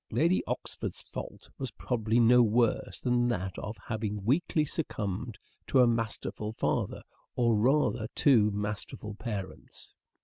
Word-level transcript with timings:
Lady 0.09 0.43
Oxford's 0.47 1.03
fault 1.03 1.47
was 1.59 1.69
probably 1.69 2.19
no 2.19 2.41
worse 2.41 2.99
than 2.99 3.27
that 3.27 3.55
of 3.59 3.77
having 3.85 4.25
weakly 4.25 4.65
succumbed 4.65 5.37
to 5.67 5.79
a 5.79 5.85
masterful 5.85 6.53
father, 6.53 7.03
or 7.35 7.55
rather 7.55 8.07
two 8.15 8.49
masterful 8.49 9.13
parents. 9.13 9.93